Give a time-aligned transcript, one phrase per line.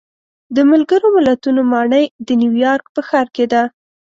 [0.55, 3.63] د ملګرو ملتونو ماڼۍ د نیویارک په ښار کې ده.